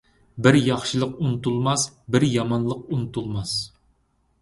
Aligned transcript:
بىر 0.45 0.55
ياخشىلىق 0.67 1.13
ئۇنتۇلماس، 1.27 1.85
بىر 2.17 2.27
يامانلىق 2.33 2.85
ئۇنتۇلماس. 2.91 3.57